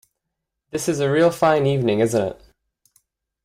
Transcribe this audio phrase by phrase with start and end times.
[0.71, 2.41] This is a real fine evening, isn’t it?